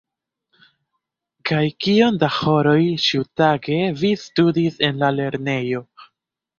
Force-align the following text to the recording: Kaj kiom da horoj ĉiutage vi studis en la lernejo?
Kaj 1.49 1.61
kiom 1.85 2.17
da 2.25 2.31
horoj 2.39 2.81
ĉiutage 3.05 3.81
vi 4.03 4.15
studis 4.27 4.85
en 4.91 5.03
la 5.07 5.15
lernejo? 5.23 5.89